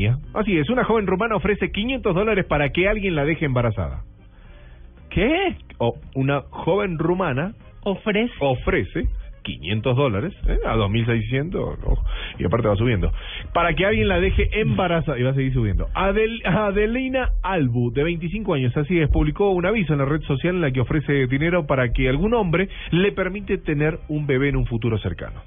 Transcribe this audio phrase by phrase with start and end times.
[0.00, 0.18] Rumania.
[0.34, 4.02] Así es, una joven rumana ofrece 500 dólares para que alguien la deje embarazada.
[5.10, 5.56] ¿Qué?
[5.78, 8.32] O una joven rumana Ofrece.
[8.40, 9.08] ofrece
[9.42, 10.58] 500 dólares ¿eh?
[10.66, 12.04] a 2.600 ojo,
[12.38, 13.10] y aparte va subiendo
[13.54, 18.04] para que alguien la deje embarazada y va a seguir subiendo Adel, Adelina Albu de
[18.04, 21.26] 25 años así es publicó un aviso en la red social en la que ofrece
[21.26, 25.40] dinero para que algún hombre le permite tener un bebé en un futuro cercano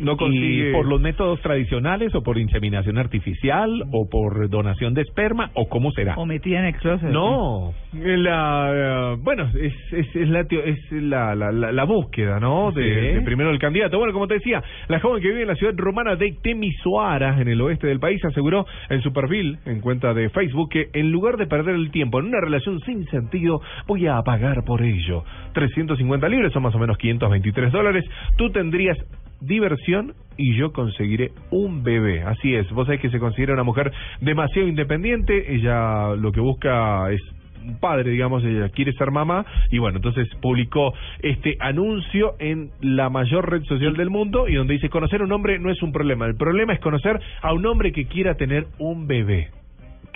[0.00, 5.02] no consigue ¿Y por los métodos tradicionales o por inseminación artificial o por donación de
[5.02, 6.14] esperma o cómo será?
[6.16, 7.10] O metida en el closet.
[7.10, 12.72] No, la, eh, bueno, es, es, es, la, es la, la, la, la búsqueda, ¿no?
[12.72, 13.14] De, Sí.
[13.14, 13.98] de primero el candidato.
[13.98, 17.48] Bueno, como te decía, la joven que vive en la ciudad romana de Temisoara, en
[17.48, 21.36] el oeste del país, aseguró en su perfil, en cuenta de Facebook, que en lugar
[21.36, 25.24] de perder el tiempo en una relación sin sentido, voy a pagar por ello.
[25.54, 28.04] 350 libras son más o menos 523 dólares.
[28.36, 28.96] Tú tendrías
[29.40, 32.22] diversión y yo conseguiré un bebé.
[32.22, 37.10] Así es, vos sabés que se considera una mujer demasiado independiente, ella lo que busca
[37.10, 37.20] es
[37.62, 43.10] un padre, digamos, ella quiere ser mamá y bueno, entonces publicó este anuncio en la
[43.10, 45.92] mayor red social del mundo y donde dice conocer a un hombre no es un
[45.92, 49.59] problema, el problema es conocer a un hombre que quiera tener un bebé.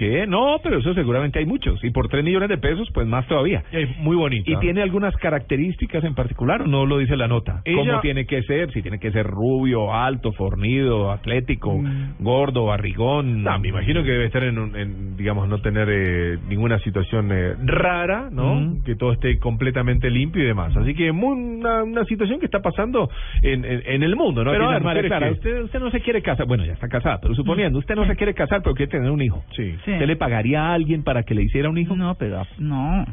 [0.00, 0.26] ¿Qué?
[0.26, 1.84] No, pero eso seguramente hay muchos.
[1.84, 3.62] Y por 3 millones de pesos, pues más todavía.
[3.70, 4.50] Es muy bonito.
[4.50, 7.60] ¿Y tiene algunas características en particular o no lo dice la nota?
[7.66, 8.72] Ella- ¿Cómo tiene que ser?
[8.72, 11.78] Si tiene que ser rubio, alto, fornido, atlético,
[12.18, 13.42] gordo, barrigón.
[13.42, 17.28] No, me imagino que debe estar en, un- en, digamos, no tener eh, ninguna situación
[17.30, 18.54] eh, rara, ¿no?
[18.54, 18.82] Mm.
[18.84, 20.74] Que todo esté completamente limpio y demás.
[20.78, 23.10] Así que muy una, una situación que está pasando
[23.42, 24.50] en, en, en el mundo, ¿no?
[24.52, 26.46] Pero a Aquellas ver, María mujeres Clara, que- usted, usted no se quiere casar.
[26.46, 29.20] Bueno, ya está casada, pero suponiendo, usted no se quiere casar, pero quiere tener un
[29.20, 29.44] hijo.
[29.54, 29.74] Sí.
[29.84, 29.89] Sí.
[29.94, 31.96] ¿Usted le pagaría a alguien para que le hiciera un hijo?
[31.96, 33.04] No, pero no,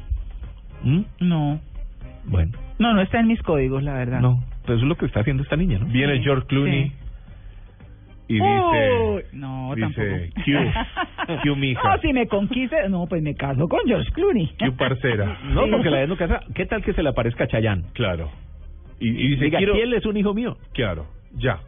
[0.83, 1.01] ¿Mm?
[1.21, 1.59] no.
[2.25, 4.19] Bueno, No, no está en mis códigos, la verdad.
[4.21, 4.43] no.
[4.63, 5.85] Pero eso es lo que está haciendo esta niña, ¿no?
[5.85, 6.93] Viene Sí, George Clooney sí.
[8.27, 8.99] y dice...
[9.01, 10.43] Uy, no, dice, tampoco.
[10.43, 11.81] "Q, Q, mija".
[11.95, 14.47] No, si me conquista, no, pues me caso con George Clooney.
[14.59, 15.37] "Q, parcera.
[15.53, 15.71] No, Sí.
[15.71, 16.41] porque la de no casa.
[16.53, 17.83] ¿Qué tal que se le aparezca a Chayanne?
[17.93, 18.29] Claro.
[18.99, 19.73] Y, y dice, Diga, quiero...
[19.73, 20.57] ¿quién es un hijo mío?
[20.73, 21.05] Claro,
[21.37, 21.59] ya.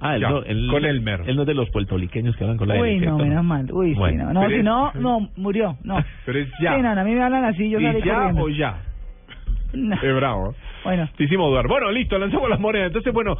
[0.00, 1.22] Ah, él Ya, no, él, con Elmer.
[1.26, 3.66] Él no es de los puertorriqueños que hablan con la Uy, L, no, menos mal.
[3.72, 4.32] Uy, sí, Bueno, no.
[4.34, 5.96] No, pero si no, no, murió, no.
[6.26, 6.76] Pero es ya.
[6.76, 8.42] Sí, no, no, a mí me hablan así, yo ¿Y salí ya corriendo.
[8.42, 8.76] o ya?
[9.74, 9.96] No.
[9.96, 10.54] Es bravo.
[10.82, 11.08] Bueno.
[11.16, 11.66] Te hicimos dudar.
[11.68, 12.86] Bueno, listo, lanzamos las monedas.
[12.86, 13.36] Entonces, bueno,